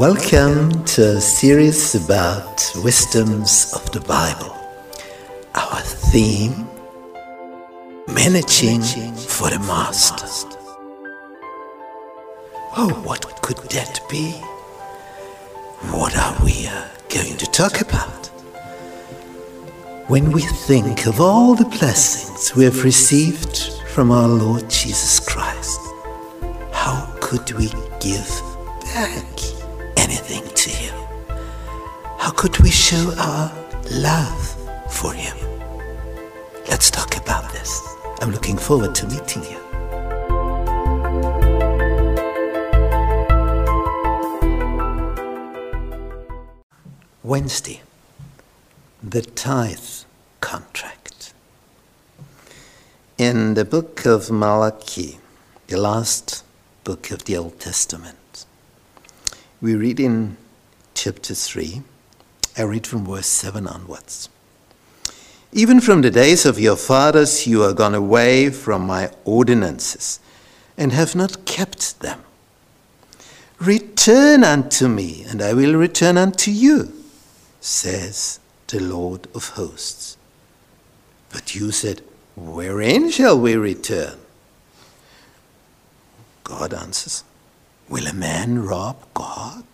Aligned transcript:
Welcome 0.00 0.82
to 0.96 1.18
a 1.18 1.20
series 1.20 1.94
about 1.94 2.72
wisdoms 2.76 3.70
of 3.74 3.92
the 3.92 4.00
Bible. 4.00 4.56
Our 5.54 5.80
theme 5.82 6.66
Managing 8.08 8.80
for 9.12 9.50
the 9.50 9.58
Master. 9.58 10.24
Oh, 12.78 12.98
what 13.04 13.42
could 13.42 13.58
that 13.72 14.00
be? 14.08 14.30
What 15.92 16.16
are 16.16 16.42
we 16.42 16.66
uh, 16.66 16.88
going 17.10 17.36
to 17.36 17.44
talk 17.50 17.82
about? 17.82 18.28
When 20.08 20.32
we 20.32 20.40
think 20.40 21.04
of 21.08 21.20
all 21.20 21.54
the 21.54 21.68
blessings 21.78 22.56
we 22.56 22.64
have 22.64 22.84
received 22.84 23.70
from 23.88 24.10
our 24.10 24.28
Lord 24.28 24.70
Jesus 24.70 25.20
Christ, 25.20 25.78
how 26.72 27.06
could 27.20 27.52
we 27.52 27.68
give 28.00 28.30
back 28.94 29.59
anything 30.10 30.42
to 30.54 30.70
Him? 30.70 30.94
How 32.18 32.32
could 32.32 32.58
we 32.58 32.70
show 32.70 33.14
our 33.16 33.52
love 33.92 34.42
for 34.90 35.12
Him? 35.12 35.36
Let's 36.68 36.90
talk 36.90 37.16
about 37.16 37.52
this. 37.52 37.70
I'm 38.20 38.32
looking 38.32 38.58
forward 38.58 38.94
to 38.96 39.06
meeting 39.06 39.44
you. 39.44 39.60
Wednesday, 47.22 47.80
the 49.02 49.22
tithe 49.22 49.78
contract. 50.40 51.32
In 53.16 53.54
the 53.54 53.64
book 53.64 54.04
of 54.04 54.30
Malachi, 54.30 55.18
the 55.68 55.76
last 55.76 56.42
book 56.82 57.12
of 57.12 57.26
the 57.26 57.36
Old 57.36 57.60
Testament, 57.60 58.16
we 59.60 59.74
read 59.74 60.00
in 60.00 60.36
chapter 60.94 61.34
3, 61.34 61.82
I 62.56 62.62
read 62.62 62.86
from 62.86 63.04
verse 63.04 63.26
7 63.26 63.66
onwards. 63.66 64.28
Even 65.52 65.80
from 65.80 66.00
the 66.00 66.10
days 66.10 66.46
of 66.46 66.58
your 66.58 66.76
fathers, 66.76 67.46
you 67.46 67.62
are 67.62 67.72
gone 67.72 67.94
away 67.94 68.50
from 68.50 68.86
my 68.86 69.10
ordinances 69.24 70.20
and 70.78 70.92
have 70.92 71.14
not 71.14 71.44
kept 71.44 72.00
them. 72.00 72.22
Return 73.58 74.44
unto 74.44 74.88
me, 74.88 75.24
and 75.28 75.42
I 75.42 75.52
will 75.52 75.74
return 75.74 76.16
unto 76.16 76.50
you, 76.50 76.92
says 77.60 78.40
the 78.68 78.80
Lord 78.80 79.26
of 79.34 79.50
hosts. 79.50 80.16
But 81.30 81.54
you 81.54 81.70
said, 81.70 82.00
Wherein 82.36 83.10
shall 83.10 83.38
we 83.38 83.56
return? 83.56 84.18
God 86.44 86.72
answers, 86.72 87.24
Will 87.90 88.06
a 88.06 88.14
man 88.14 88.64
rob 88.64 88.96
God? 89.12 89.64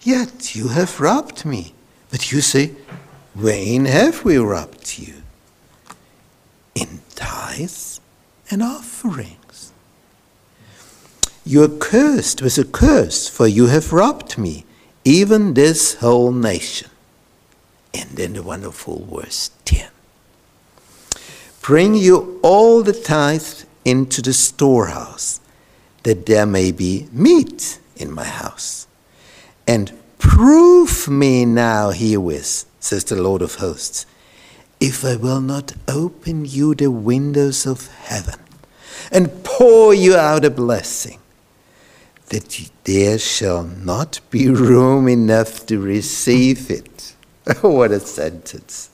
Yet 0.00 0.56
you 0.56 0.68
have 0.68 0.98
robbed 0.98 1.44
me. 1.44 1.74
But 2.10 2.32
you 2.32 2.40
say, 2.40 2.72
Wherein 3.34 3.84
have 3.84 4.24
we 4.24 4.36
robbed 4.36 4.98
you? 4.98 5.14
In 6.74 7.00
tithes 7.14 8.00
and 8.50 8.62
offerings. 8.62 9.72
You 11.44 11.62
are 11.64 11.68
cursed 11.68 12.42
with 12.42 12.58
a 12.58 12.64
curse, 12.64 13.28
for 13.28 13.46
you 13.46 13.66
have 13.66 13.92
robbed 13.92 14.38
me, 14.38 14.64
even 15.04 15.54
this 15.54 15.94
whole 15.94 16.32
nation. 16.32 16.90
And 17.94 18.10
then 18.10 18.34
the 18.34 18.42
wonderful 18.42 19.06
verse 19.10 19.50
10. 19.64 19.88
Bring 21.60 21.94
you 21.94 22.40
all 22.42 22.82
the 22.82 22.92
tithe 22.92 23.64
into 23.84 24.22
the 24.22 24.32
storehouse, 24.32 25.40
that 26.02 26.26
there 26.26 26.46
may 26.46 26.72
be 26.72 27.08
meat 27.12 27.78
in 27.96 28.10
my 28.12 28.24
house. 28.24 28.86
And 29.66 29.92
prove 30.18 31.08
me 31.08 31.44
now 31.44 31.90
herewith, 31.90 32.64
says 32.80 33.04
the 33.04 33.20
Lord 33.20 33.42
of 33.42 33.56
hosts, 33.56 34.06
if 34.80 35.04
I 35.04 35.16
will 35.16 35.40
not 35.40 35.74
open 35.86 36.44
you 36.44 36.74
the 36.74 36.90
windows 36.90 37.66
of 37.66 37.86
heaven 37.86 38.40
and 39.12 39.44
pour 39.44 39.94
you 39.94 40.16
out 40.16 40.44
a 40.44 40.50
blessing, 40.50 41.20
that 42.30 42.70
there 42.84 43.18
shall 43.18 43.62
not 43.62 44.20
be 44.30 44.48
room 44.48 45.06
enough 45.06 45.66
to 45.66 45.78
receive 45.78 46.70
it. 46.70 47.14
what 47.60 47.92
a 47.92 48.00
sentence. 48.00 48.90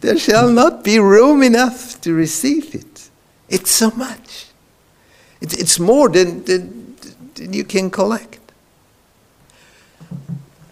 There 0.00 0.18
shall 0.18 0.48
not 0.48 0.84
be 0.84 0.98
room 0.98 1.42
enough 1.42 2.00
to 2.02 2.14
receive 2.14 2.74
it. 2.74 3.10
It's 3.48 3.70
so 3.70 3.90
much. 3.90 4.46
It's 5.40 5.78
more 5.78 6.08
than, 6.08 6.44
than, 6.44 6.96
than 7.34 7.52
you 7.52 7.64
can 7.64 7.90
collect. 7.90 8.38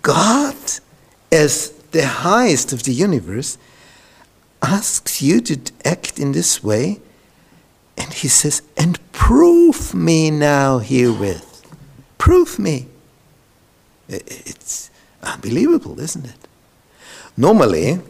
God, 0.03 0.57
as 1.33 1.71
the 1.91 2.07
highest 2.07 2.73
of 2.73 2.83
the 2.83 2.93
universe, 2.93 3.59
asks 4.63 5.23
you 5.23 5.41
to 5.41 5.59
act 5.85 6.19
in 6.19 6.33
this 6.33 6.63
way, 6.63 7.01
and 7.97 8.13
He 8.13 8.29
says, 8.29 8.63
and 8.77 8.99
prove 9.13 9.95
me 9.95 10.31
now 10.31 10.79
herewith. 10.79 11.45
Prove 12.19 12.59
me. 12.59 12.87
It's 14.09 14.91
unbelievable, 15.23 16.01
isn't 16.01 16.27
it? 16.27 16.49
Normally, 17.37 18.01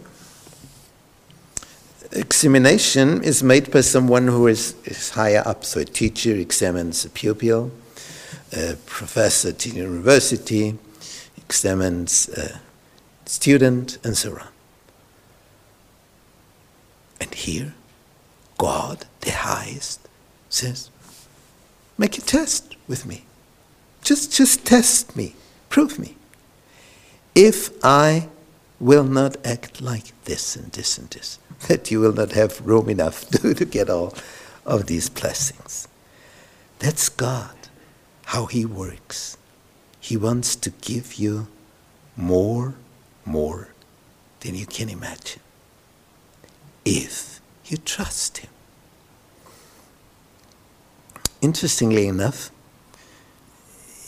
examination 2.12 3.22
is 3.22 3.42
made 3.42 3.70
by 3.70 3.80
someone 3.80 4.28
who 4.28 4.46
is, 4.46 4.74
is 4.84 5.10
higher 5.10 5.42
up. 5.44 5.64
So 5.64 5.80
a 5.80 5.84
teacher 5.84 6.34
examines 6.34 7.04
a 7.04 7.10
pupil, 7.10 7.70
a 8.52 8.76
professor 8.86 9.50
at 9.50 9.66
university 9.66 10.78
examines 11.36 12.28
a 12.28 12.60
student, 13.26 13.98
and 14.04 14.16
so 14.16 14.32
on. 14.32 14.48
And 17.20 17.34
here, 17.34 17.74
God, 18.58 19.06
the 19.20 19.32
highest, 19.32 20.08
says, 20.48 20.90
make 21.96 22.18
a 22.18 22.20
test 22.20 22.76
with 22.86 23.06
me. 23.06 23.24
Just, 24.02 24.32
just 24.32 24.64
test 24.64 25.16
me. 25.16 25.34
Prove 25.68 25.98
me. 25.98 26.16
If 27.34 27.70
I 27.84 28.28
will 28.80 29.04
not 29.04 29.36
act 29.44 29.80
like 29.80 30.12
this 30.24 30.56
and 30.56 30.72
this 30.72 30.98
and 30.98 31.10
this, 31.10 31.38
that 31.68 31.90
you 31.90 32.00
will 32.00 32.12
not 32.12 32.32
have 32.32 32.60
room 32.66 32.88
enough 32.88 33.28
to, 33.30 33.54
to 33.54 33.64
get 33.64 33.90
all 33.90 34.14
of 34.66 34.86
these 34.86 35.08
blessings. 35.08 35.88
That's 36.78 37.08
God, 37.08 37.56
how 38.26 38.46
He 38.46 38.64
works. 38.64 39.36
He 40.00 40.16
wants 40.16 40.56
to 40.56 40.70
give 40.70 41.14
you 41.14 41.48
more, 42.16 42.74
more 43.24 43.68
than 44.40 44.54
you 44.54 44.66
can 44.66 44.88
imagine 44.88 45.40
if 46.84 47.40
you 47.66 47.76
trust 47.76 48.38
Him. 48.38 48.50
Interestingly 51.40 52.06
enough, 52.06 52.50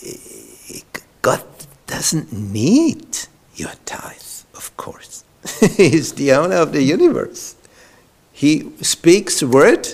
eh, 0.05 0.81
God 1.23 1.45
doesn't 1.87 2.33
need 2.33 3.19
your 3.55 3.73
tithe, 3.85 4.30
course. 4.81 5.25
He's 5.77 6.15
the 6.15 6.33
owner 6.33 6.57
of 6.57 6.73
the 6.73 6.83
universe. 6.83 7.55
He 8.33 8.51
speaks 8.81 9.43
word 9.43 9.87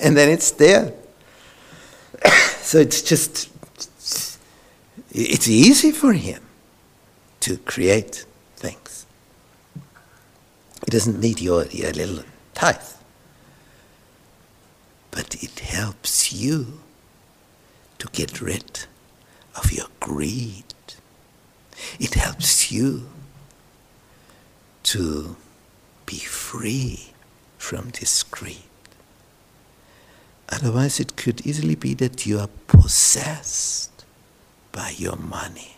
and 0.00 0.16
then 0.16 0.28
it's 0.30 0.50
there. 0.52 0.94
so 2.68 2.78
it's 2.78 3.02
just, 3.02 3.50
it's 5.10 5.48
easy 5.48 5.92
for 5.92 6.14
him 6.14 6.42
to 7.40 7.58
create 7.58 8.24
things. 8.56 9.04
He 10.84 10.90
doesn't 10.90 11.20
need 11.20 11.40
your, 11.40 11.66
your 11.66 11.92
little 11.92 12.24
tithe. 12.54 12.90
But 15.10 15.42
it 15.42 15.58
helps 15.60 16.32
you 16.32 16.80
to 17.98 18.08
get 18.12 18.40
rid 18.40 18.86
of 19.56 19.70
your 19.72 19.88
greed. 20.00 20.64
It 22.00 22.14
helps 22.14 22.72
you 22.72 23.08
to 24.92 25.36
be 26.04 26.18
free 26.18 27.14
from 27.56 27.88
this 27.98 28.22
greed. 28.22 28.58
Otherwise, 30.50 31.00
it 31.00 31.16
could 31.16 31.46
easily 31.46 31.74
be 31.74 31.94
that 31.94 32.26
you 32.26 32.38
are 32.38 32.50
possessed 32.66 34.04
by 34.70 34.90
your 34.98 35.16
money 35.16 35.76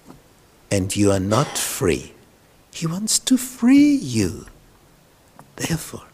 and 0.69 0.96
you 0.96 1.12
are 1.12 1.20
not 1.20 1.56
free. 1.56 2.12
He 2.72 2.88
wants 2.88 3.20
to 3.20 3.37
free 3.37 3.94
you. 3.94 4.46
Therefore, 5.55 6.08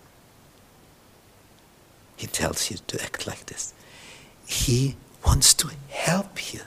he 2.18 2.26
tells 2.26 2.70
you 2.70 2.76
to 2.86 3.02
act 3.02 3.26
like 3.26 3.46
this. 3.46 3.72
He 4.46 4.96
wants 5.24 5.54
to 5.54 5.70
help 5.88 6.52
you 6.52 6.60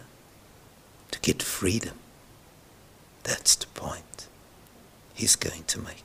to 1.12 1.19
get 1.19 1.44
freedom. 1.44 2.00
That's 3.21 3.56
the 3.56 3.68
point 3.68 4.27
he's 5.13 5.35
going 5.35 5.65
to 5.65 5.80
make. 5.80 6.03